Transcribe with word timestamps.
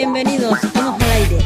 bienvenidos. 0.00 0.58
Vamos 0.74 1.02
al 1.02 1.10
aire. 1.10 1.38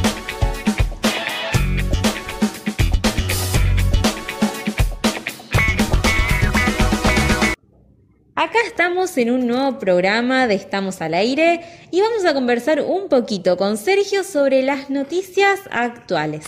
Acá 8.36 8.58
estamos 8.64 9.18
en 9.18 9.32
un 9.32 9.48
nuevo 9.48 9.80
programa 9.80 10.46
de 10.46 10.54
Estamos 10.54 11.00
al 11.00 11.14
aire 11.14 11.62
y 11.90 12.00
vamos 12.00 12.24
a 12.24 12.32
conversar 12.32 12.80
un 12.80 13.08
poquito 13.08 13.56
con 13.56 13.76
Sergio 13.76 14.22
sobre 14.22 14.62
las 14.62 14.88
noticias 14.88 15.58
actuales. 15.72 16.44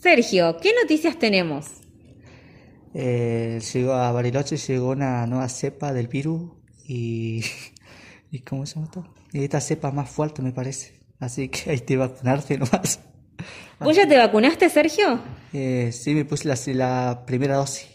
Sergio, 0.00 0.58
¿qué 0.62 0.70
noticias 0.80 1.18
tenemos? 1.18 1.66
Eh, 2.94 3.58
llegó 3.74 3.94
a 3.94 4.12
Bariloche, 4.12 4.56
llegó 4.56 4.90
una 4.90 5.26
nueva 5.26 5.48
cepa 5.48 5.92
del 5.92 6.06
virus 6.06 6.52
y, 6.86 7.42
y 8.30 8.40
¿cómo 8.40 8.66
se 8.66 8.80
esto? 8.80 9.06
Y 9.32 9.44
esta 9.44 9.60
cepa 9.60 9.90
más 9.90 10.10
fuerte 10.10 10.42
me 10.42 10.52
parece, 10.52 11.00
así 11.20 11.48
que 11.48 11.70
hay 11.70 11.80
que 11.80 11.96
vacunarse 11.96 12.58
nomás. 12.58 13.00
¿Vos 13.80 13.96
ya 13.96 14.08
te 14.08 14.16
vacunaste, 14.16 14.68
Sergio? 14.68 15.20
Eh, 15.52 15.90
sí, 15.92 16.14
me 16.14 16.24
puse 16.24 16.48
la, 16.48 16.56
la 16.74 17.24
primera 17.26 17.56
dosis. 17.56 17.88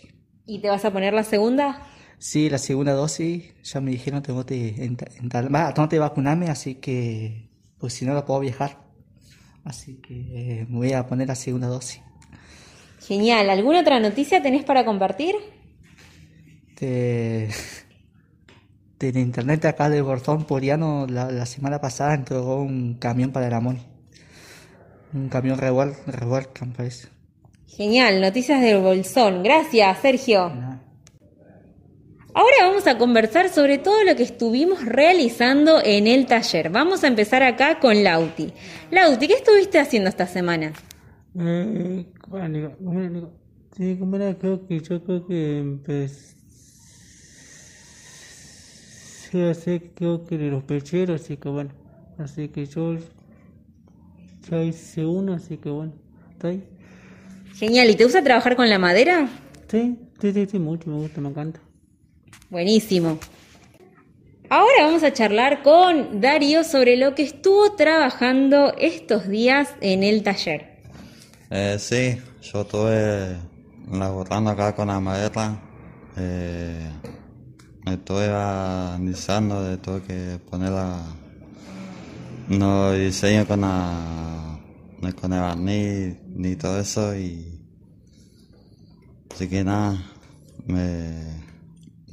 ¿Y 0.45 0.59
te 0.59 0.69
vas 0.69 0.85
a 0.85 0.91
poner 0.91 1.13
la 1.13 1.23
segunda? 1.23 1.81
Sí, 2.19 2.49
la 2.49 2.57
segunda 2.57 2.93
dosis, 2.93 3.53
ya 3.63 3.81
me 3.81 3.91
dijeron 3.91 4.23
tengo 4.23 4.45
que 4.45 4.75
entrar, 5.19 5.73
tengo 5.73 5.89
que 5.89 5.99
vacunarme, 5.99 6.47
así 6.47 6.75
que, 6.75 7.49
pues 7.77 7.93
si 7.93 8.05
no, 8.05 8.13
no 8.13 8.25
puedo 8.25 8.39
viajar. 8.39 8.81
Así 9.65 9.95
que 9.95 10.13
eh, 10.13 10.65
me 10.69 10.77
voy 10.77 10.93
a 10.93 11.05
poner 11.07 11.27
la 11.27 11.35
segunda 11.35 11.67
dosis. 11.67 12.01
Genial. 12.99 13.49
¿Alguna 13.49 13.81
otra 13.81 13.99
noticia 13.99 14.41
tenés 14.41 14.63
para 14.63 14.85
compartir? 14.85 15.35
De, 16.79 17.49
de 19.11 19.19
internet 19.19 19.65
acá 19.65 19.89
de 19.89 20.01
Bortón 20.01 20.45
Poriano, 20.45 21.05
la, 21.07 21.31
la 21.31 21.45
semana 21.45 21.81
pasada 21.81 22.13
entregó 22.15 22.61
un 22.61 22.95
camión 22.95 23.31
para 23.31 23.47
el 23.47 23.53
amor. 23.53 23.75
Un 25.13 25.29
camión 25.29 25.57
revuelca, 25.57 26.65
me 26.65 26.73
parece. 26.73 27.07
Genial, 27.67 28.21
noticias 28.21 28.61
del 28.61 28.81
Bolsón. 28.81 29.43
Gracias, 29.43 29.99
Sergio. 29.99 30.51
Ahora 32.35 32.55
vamos 32.61 32.87
a 32.87 32.97
conversar 32.97 33.49
sobre 33.49 33.77
todo 33.77 34.03
lo 34.03 34.15
que 34.15 34.23
estuvimos 34.23 34.83
realizando 34.83 35.81
en 35.83 36.07
el 36.07 36.25
taller. 36.25 36.71
Vamos 36.71 37.03
a 37.03 37.07
empezar 37.07 37.43
acá 37.43 37.79
con 37.79 38.03
Lauti. 38.03 38.51
Lauti, 38.89 39.27
¿qué 39.27 39.33
estuviste 39.33 39.79
haciendo 39.79 40.09
esta 40.09 40.25
semana? 40.25 40.73
Eh, 41.39 42.05
bueno, 42.27 43.29
sí, 43.77 43.97
como 43.99 44.15
era, 44.15 44.35
creo 44.37 44.65
que 44.65 44.79
yo 44.79 45.03
creo 45.03 45.27
que 45.27 45.59
empecé 45.59 46.35
hacer 49.41 49.91
creo 49.95 50.25
que 50.25 50.37
de 50.37 50.49
los 50.49 50.63
pecheros, 50.63 51.21
así 51.21 51.37
que 51.37 51.49
bueno, 51.49 51.71
así 52.17 52.49
que 52.49 52.65
yo 52.65 52.95
ya 54.49 54.63
hice 54.63 55.05
uno, 55.05 55.33
así 55.33 55.57
que 55.57 55.69
bueno, 55.69 55.93
está 56.31 56.49
ahí. 56.49 56.63
Genial, 57.55 57.89
¿y 57.89 57.95
te 57.95 58.03
gusta 58.03 58.23
trabajar 58.23 58.55
con 58.55 58.69
la 58.69 58.79
madera? 58.79 59.27
Sí, 59.69 59.97
sí, 60.19 60.33
sí, 60.33 60.47
sí, 60.49 60.59
mucho, 60.59 60.89
me 60.89 60.97
gusta, 60.97 61.21
me 61.21 61.29
encanta. 61.29 61.59
Buenísimo. 62.49 63.19
Ahora 64.49 64.83
vamos 64.85 65.03
a 65.03 65.11
charlar 65.11 65.63
con 65.63 66.21
Darío 66.21 66.63
sobre 66.63 66.97
lo 66.97 67.15
que 67.15 67.23
estuvo 67.23 67.73
trabajando 67.75 68.73
estos 68.77 69.27
días 69.27 69.69
en 69.81 70.03
el 70.03 70.21
taller. 70.21 70.73
Eh, 71.49 71.77
sí, 71.79 72.17
yo 72.41 72.61
estuve 72.61 73.35
laborando 73.91 74.51
acá 74.51 74.75
con 74.75 74.89
la 74.89 74.99
madera. 74.99 75.59
Eh, 76.17 76.89
me 77.85 77.93
estuve 77.93 78.27
analizando 78.29 79.63
de 79.63 79.77
todo 79.77 80.03
que 80.03 80.39
poner 80.49 80.71
la, 80.71 81.01
no 82.49 82.91
diseño 82.93 83.45
con 83.45 83.61
la, 83.61 84.59
con 85.19 85.33
el 85.33 85.39
barniz 85.39 86.17
ni 86.27 86.55
todo 86.55 86.79
eso 86.79 87.15
y 87.15 87.59
así 89.29 89.47
que 89.47 89.63
nada, 89.63 89.97
me 90.65 91.43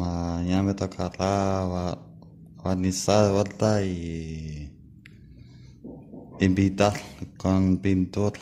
Mañana 0.00 0.62
me 0.62 0.72
tocará 0.72 1.94
organizar 2.64 3.26
de 3.26 3.32
vuelta 3.32 3.82
y 3.84 4.70
invitar 6.40 6.94
con 7.36 7.76
pintura. 7.76 8.40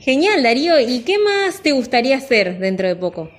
Genial, 0.00 0.42
Darío. 0.42 0.80
¿Y 0.80 1.02
qué 1.02 1.18
más 1.20 1.62
te 1.62 1.70
gustaría 1.70 2.16
hacer 2.16 2.58
dentro 2.58 2.88
de 2.88 2.96
poco? 2.96 3.30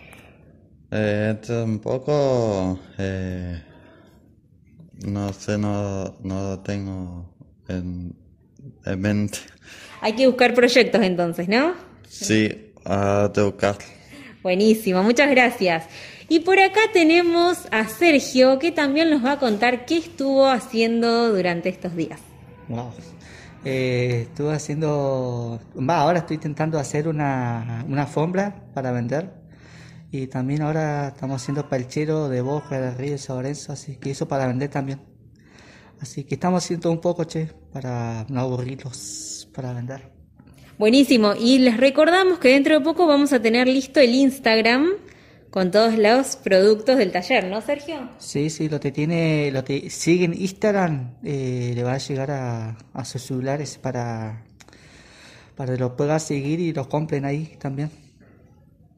Eh, 0.92 1.26
dentro 1.28 1.58
de 1.58 1.64
un 1.64 1.80
poco, 1.80 2.80
eh, 2.98 3.62
no 5.06 5.32
sé, 5.34 5.58
no, 5.58 6.16
no 6.24 6.50
lo 6.50 6.60
tengo 6.60 7.26
en, 7.68 8.16
en, 8.86 9.02
mente. 9.02 9.38
Hay 10.02 10.14
que 10.14 10.26
buscar 10.26 10.56
proyectos 10.56 11.02
entonces, 11.04 11.48
¿no? 11.48 11.74
Sí, 12.08 12.72
a 12.86 13.32
buscar. 13.36 13.78
Buenísimo, 14.42 15.04
muchas 15.04 15.30
gracias. 15.30 15.86
Y 16.28 16.40
por 16.40 16.60
acá 16.60 16.82
tenemos 16.92 17.68
a 17.72 17.88
Sergio, 17.88 18.58
que 18.58 18.72
también 18.72 19.10
nos 19.12 19.24
va 19.24 19.34
a 19.34 19.40
contar 19.40 19.86
qué 19.86 19.98
estuvo 19.98 20.48
haciendo 20.48 21.30
durante 21.32 21.70
estos 21.70 21.96
días. 21.96 22.20
Wow. 22.68 22.92
Eh, 23.66 24.28
estuve 24.28 24.54
haciendo, 24.54 25.60
va, 25.78 26.00
ahora 26.00 26.20
estoy 26.20 26.36
intentando 26.36 26.80
hacer 26.80 27.08
una, 27.08 27.84
una 27.88 28.04
alfombra 28.04 28.56
para 28.74 28.92
vender. 28.92 29.39
Y 30.12 30.28
también 30.28 30.64
ahora 30.64 31.09
estamos 31.09 31.42
haciendo 31.42 31.70
palchero 31.70 32.30
de 32.30 32.42
Boca, 32.42 32.80
de 32.81 32.92
Río 32.96 33.12
de 33.12 33.18
San 33.20 33.36
Lorenzo, 33.36 33.74
así 33.74 33.97
que 33.97 34.12
eso 34.12 34.28
para 34.28 34.47
vender 34.47 34.70
también. 34.70 35.02
Así 36.00 36.24
que 36.24 36.36
estamos 36.36 36.64
haciendo 36.64 36.92
un 36.92 37.00
poco, 37.00 37.25
che, 37.25 37.50
para 37.72 38.25
no 38.30 38.40
aburrirlos, 38.40 39.48
para 39.53 39.74
vender. 39.74 40.12
Buenísimo, 40.80 41.34
y 41.36 41.59
les 41.59 41.78
recordamos 41.78 42.40
que 42.40 42.50
dentro 42.50 42.80
de 42.80 42.84
poco 42.84 43.06
vamos 43.06 43.34
a 43.34 43.42
tener 43.42 43.68
listo 43.68 44.00
el 44.00 44.16
Instagram 44.16 44.88
con 45.52 45.72
todos 45.72 45.98
los 45.98 46.38
productos 46.38 46.98
del 46.98 47.12
taller, 47.12 47.46
¿no, 47.46 47.62
Sergio? 47.62 48.09
Sí, 48.18 48.50
sí, 48.50 48.69
lo 48.69 48.80
que 48.80 48.92
tiene, 48.92 49.52
lo 49.52 49.64
que 49.64 49.90
sigue 49.90 50.25
en 50.25 50.34
Instagram 50.34 51.18
eh, 51.24 51.74
le 51.75 51.84
va 51.84 51.94
a 51.94 51.98
llegar 51.98 52.31
a, 52.31 52.78
a, 52.94 53.06
sus 53.06 53.24
celulares 53.24 53.78
para, 53.78 54.46
para 55.56 55.74
que 55.74 55.80
lo 55.80 55.96
puedan 55.96 56.19
seguir 56.19 56.59
y 56.59 56.72
los 56.72 56.88
compren 56.88 57.25
ahí 57.25 57.58
también. 57.59 58.09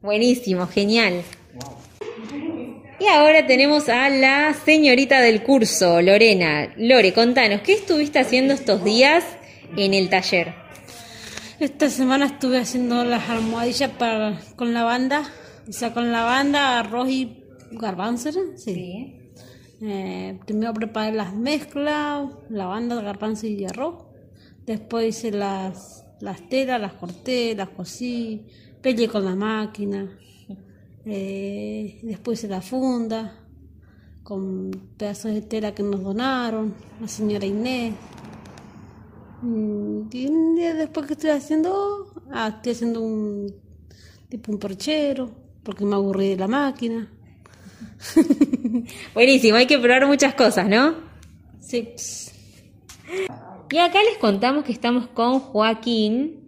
Buenísimo, 0.02 0.66
genial. 0.66 1.22
Y 3.00 3.06
ahora 3.06 3.46
tenemos 3.46 3.88
a 3.88 4.08
la 4.10 4.54
señorita 4.54 5.20
del 5.20 5.42
curso, 5.42 6.02
Lorena. 6.02 6.72
Lore, 6.76 7.12
contanos, 7.12 7.62
¿qué 7.62 7.72
estuviste 7.74 8.18
haciendo 8.18 8.54
estos 8.54 8.84
días 8.84 9.24
en 9.76 9.94
el 9.94 10.08
taller? 10.10 10.54
Esta 11.58 11.88
semana 11.88 12.26
estuve 12.26 12.58
haciendo 12.58 13.04
las 13.04 13.28
almohadillas 13.28 13.90
para, 13.90 14.40
con 14.56 14.74
la 14.74 14.82
banda 14.82 15.30
o 15.68 15.72
sea, 15.72 15.92
con 15.94 16.10
la 16.10 16.22
banda 16.22 16.80
arroz 16.80 17.08
y 17.08 17.44
garbanzo, 17.70 18.30
Sí. 18.56 19.18
Eh, 19.84 20.38
primero 20.46 20.72
preparé 20.74 21.16
las 21.16 21.34
mezclas, 21.34 22.28
la 22.48 22.66
banda 22.66 22.96
de 22.96 23.02
garbanzo 23.02 23.46
y 23.46 23.64
arroz. 23.64 24.04
Después 24.64 25.08
hice 25.08 25.32
las, 25.32 26.04
las 26.20 26.48
telas, 26.48 26.80
las 26.80 26.92
corté, 26.94 27.54
las 27.56 27.70
cosí, 27.70 28.46
peleé 28.82 29.08
con 29.08 29.24
la 29.24 29.34
máquina. 29.34 30.08
Eh, 31.04 31.98
después 32.02 32.38
hice 32.38 32.48
la 32.48 32.60
funda 32.60 33.38
con 34.22 34.70
pedazos 34.96 35.34
de 35.34 35.42
tela 35.42 35.74
que 35.74 35.82
nos 35.82 36.02
donaron, 36.02 36.74
la 37.00 37.08
señora 37.08 37.46
Inés. 37.46 37.94
Mm, 39.42 40.02
y 40.12 40.26
un 40.26 40.54
día 40.54 40.74
después 40.74 41.06
que 41.06 41.14
estoy 41.14 41.30
haciendo, 41.30 42.12
ah, 42.30 42.52
estoy 42.56 42.72
haciendo 42.72 43.00
un 43.00 43.52
tipo 44.28 44.52
un 44.52 44.58
perchero 44.58 45.30
porque 45.62 45.84
me 45.84 45.94
aburrí 45.94 46.30
de 46.30 46.36
la 46.36 46.48
máquina. 46.48 47.08
Buenísimo, 49.14 49.56
hay 49.56 49.66
que 49.66 49.78
probar 49.78 50.06
muchas 50.06 50.34
cosas, 50.34 50.68
¿no? 50.68 50.94
Sí. 51.60 51.94
Y 53.70 53.78
acá 53.78 53.98
les 54.02 54.18
contamos 54.18 54.64
que 54.64 54.72
estamos 54.72 55.08
con 55.08 55.40
Joaquín, 55.40 56.41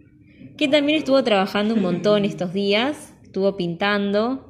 que 0.57 0.67
también 0.67 0.99
estuvo 0.99 1.23
trabajando 1.23 1.73
un 1.73 1.81
montón 1.81 2.25
estos 2.25 2.53
días, 2.53 3.13
estuvo 3.23 3.57
pintando 3.57 4.49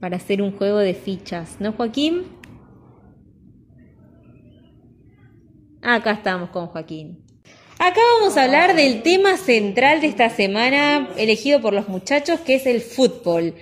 para 0.00 0.16
hacer 0.16 0.42
un 0.42 0.52
juego 0.52 0.78
de 0.78 0.94
fichas, 0.94 1.56
¿no, 1.60 1.72
Joaquín? 1.72 2.24
Acá 5.82 6.12
estamos 6.12 6.50
con 6.50 6.66
Joaquín. 6.66 7.24
Acá 7.78 8.00
vamos 8.18 8.36
a 8.36 8.44
hablar 8.44 8.74
del 8.74 9.02
tema 9.02 9.36
central 9.36 10.00
de 10.00 10.06
esta 10.06 10.30
semana 10.30 11.08
elegido 11.16 11.60
por 11.60 11.74
los 11.74 11.88
muchachos, 11.88 12.40
que 12.40 12.54
es 12.54 12.66
el 12.66 12.80
fútbol. 12.80 13.54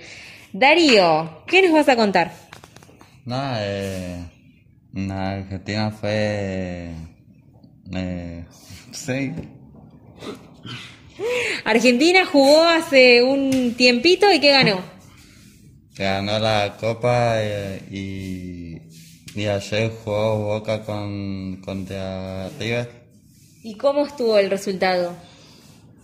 Darío, 0.53 1.43
¿qué 1.47 1.61
nos 1.61 1.73
vas 1.73 1.89
a 1.89 1.95
contar? 1.95 2.31
Nada, 3.25 3.57
eh, 3.61 4.23
Argentina 5.09 5.91
fue... 5.91 6.91
Eh, 7.93 8.45
sí. 8.91 9.33
Argentina 11.63 12.25
jugó 12.25 12.63
hace 12.63 13.23
un 13.23 13.73
tiempito 13.75 14.31
y 14.31 14.39
¿qué 14.39 14.51
ganó? 14.51 14.81
Ganó 15.95 16.39
la 16.39 16.75
Copa 16.79 17.35
eh, 17.41 17.81
y, 17.89 19.39
y 19.39 19.45
ayer 19.47 19.91
jugó 20.03 20.37
Boca 20.37 20.83
con, 20.83 21.61
contra 21.63 22.49
River 22.59 23.05
¿Y 23.63 23.75
cómo 23.77 24.05
estuvo 24.05 24.37
el 24.37 24.49
resultado? 24.49 25.15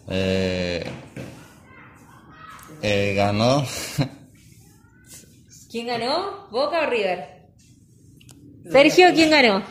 Eh, 0.09 0.83
eh, 2.81 3.13
ganó 3.15 3.65
¿Quién 5.69 5.87
ganó? 5.87 6.47
¿Boca 6.51 6.81
o 6.81 6.89
River? 6.89 7.47
Sergio, 8.69 9.07
¿quién 9.13 9.29
ganó? 9.29 9.63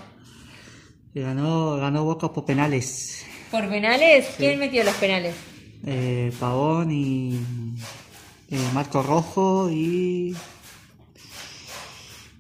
Ganó, 1.15 1.77
ganó 1.77 2.05
Boca 2.05 2.33
por 2.33 2.45
penales. 2.47 3.27
¿Por 3.51 3.69
penales? 3.69 4.27
¿Quién 4.37 4.59
metió 4.59 4.85
los 4.85 4.95
penales? 4.95 5.35
Eh, 5.87 6.33
Pavón 6.39 6.91
y 6.93 7.41
eh, 8.51 8.59
Marco 8.75 9.03
Rojo 9.03 9.71
y 9.71 10.35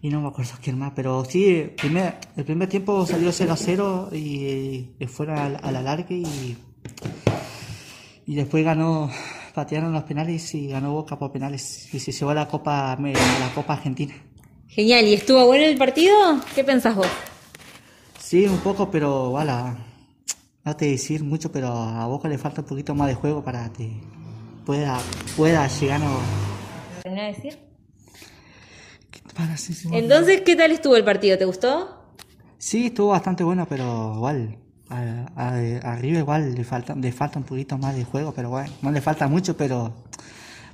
y 0.03 0.09
no 0.09 0.23
me 0.23 0.29
acuerdo 0.29 0.53
quién 0.62 0.79
más, 0.79 0.93
pero 0.97 1.25
sí, 1.27 1.73
primer, 1.77 2.15
el 2.35 2.45
primer 2.45 2.69
tiempo 2.71 3.05
salió 3.05 3.31
0 3.33 3.53
a 3.53 3.57
0 3.57 4.09
y, 4.12 4.93
y 4.99 5.07
fueron 5.07 5.39
al, 5.39 5.61
al 5.62 5.77
alargue 5.77 6.15
y, 6.15 6.57
y 8.27 8.35
después 8.35 8.65
ganó, 8.65 9.11
patearon 9.55 9.93
los 9.93 10.05
penales 10.05 10.55
y 10.55 10.69
ganó 10.69 10.93
Boca 10.93 11.19
por 11.19 11.33
penales 11.33 11.93
y 11.93 12.01
se 12.01 12.12
llevó 12.12 12.31
a 12.31 12.35
la 12.35 12.49
Copa, 12.49 12.93
a 12.93 12.97
la 12.99 13.53
Copa 13.55 13.75
Argentina. 13.75 14.15
Genial, 14.69 15.07
¿y 15.07 15.15
estuvo 15.15 15.45
bueno 15.45 15.65
el 15.67 15.77
partido? 15.77 16.15
¿Qué 16.55 16.65
pensás 16.65 16.95
vos? 16.97 17.09
Sí, 18.19 18.47
un 18.47 18.59
poco, 18.59 18.91
pero 18.91 19.31
voilà, 19.31 19.77
no 20.65 20.77
te 20.77 20.87
decir 20.87 21.23
mucho, 21.25 21.51
pero 21.51 21.69
a 21.69 22.07
Boca 22.07 22.29
le 22.29 22.39
falta 22.39 22.61
un 22.62 22.67
poquito 22.67 22.95
más 22.95 23.09
de 23.09 23.15
juego 23.15 23.43
para 23.43 23.71
que 23.73 23.91
pueda, 24.67 24.99
pueda 25.37 25.67
llegar 25.69 26.03
a... 26.03 27.03
¿Terminá 27.03 27.23
de 27.27 27.33
decir? 27.33 27.59
Para, 29.35 29.57
sí, 29.57 29.73
sí. 29.75 29.89
Entonces, 29.93 30.43
¿qué 30.43 30.57
tal 30.57 30.71
estuvo 30.73 30.97
el 30.97 31.05
partido? 31.05 31.39
¿Te 31.39 31.45
gustó? 31.45 31.97
Sí, 32.59 32.87
estuvo 32.87 33.09
bastante 33.09 33.43
bueno, 33.43 33.67
pero 33.69 34.12
igual, 34.17 34.59
a, 34.91 35.27
a- 35.37 35.93
arriba 35.93 36.19
igual 36.19 36.55
le 36.55 36.65
falta, 36.65 36.95
le 36.95 37.11
falta 37.12 37.39
un 37.39 37.45
poquito 37.45 37.79
más 37.79 37.95
de 37.97 38.05
juego, 38.05 38.33
pero 38.35 38.51
bueno, 38.51 38.71
no 38.83 38.91
le 38.91 39.01
falta 39.01 39.29
mucho, 39.29 39.57
pero, 39.57 39.95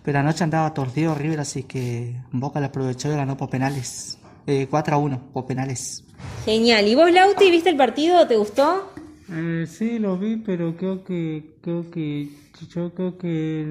pero 0.02 0.18
anoche 0.18 0.42
andaba 0.42 0.72
torcido 0.74 1.14
River, 1.14 1.40
así 1.40 1.62
que 1.62 2.16
Boca 2.32 2.58
lo 2.60 2.66
aprovechó 2.66 3.12
y 3.12 3.16
ganó 3.16 3.36
por 3.36 3.50
penales. 3.50 4.18
Eh, 4.48 4.66
4 4.70 4.96
a 4.96 4.98
1 4.98 5.20
por 5.32 5.46
penales. 5.46 6.02
Genial. 6.44 6.86
¿Y 6.88 6.94
vos, 6.94 7.12
Lauti, 7.12 7.50
viste 7.50 7.68
el 7.70 7.76
partido? 7.76 8.26
¿Te 8.26 8.36
gustó? 8.36 8.92
Eh, 9.28 9.66
sí, 9.66 9.98
lo 9.98 10.16
vi, 10.16 10.36
pero 10.36 10.76
creo 10.76 11.02
que, 11.02 11.56
creo 11.60 11.90
que, 11.90 12.28
yo 12.72 12.94
creo 12.94 13.18
que 13.18 13.64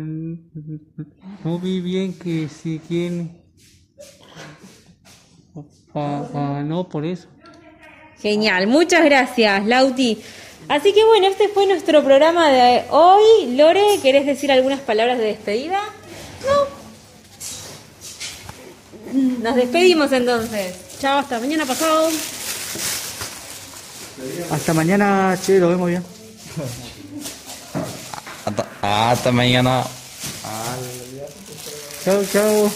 no 1.44 1.60
vi 1.60 1.80
bien 1.80 2.14
que 2.14 2.50
si 2.50 2.80
quién 2.80 3.42
ganó 5.94 6.90
por 6.90 7.06
eso. 7.06 7.28
Genial, 8.20 8.68
muchas 8.68 9.06
gracias, 9.06 9.66
Lauti. 9.66 10.18
Así 10.68 10.94
que 10.94 11.06
bueno, 11.06 11.28
este 11.28 11.48
fue 11.48 11.68
nuestro 11.68 12.04
programa 12.04 12.50
de 12.50 12.84
hoy. 12.90 13.56
Lore, 13.56 14.00
¿querés 14.02 14.26
decir 14.26 14.52
algunas 14.52 14.80
palabras 14.80 15.20
de 15.20 15.26
despedida? 15.26 15.80
No. 19.14 19.26
Nos 19.44 19.56
despedimos 19.56 20.12
entonces. 20.12 20.76
Chao, 21.00 21.20
hasta 21.20 21.40
mañana 21.40 21.66
pasado. 21.66 22.10
Hasta 24.52 24.74
mañana, 24.74 25.38
che, 25.46 25.60
lo 25.60 25.70
vemos 25.70 25.90
bien. 25.90 26.04
hasta, 28.46 29.12
hasta 29.12 29.32
mañana. 29.32 29.84
Chao, 32.04 32.24
chao. 32.32 32.72